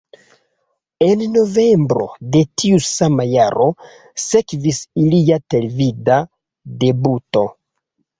En 1.07 1.19
novembro 1.33 2.05
de 2.35 2.39
tiu 2.61 2.79
sama 2.85 3.25
jaro 3.33 3.67
sekvis 4.23 4.79
ilia 5.03 5.39
televida 5.55 6.17
debuto. 6.85 7.45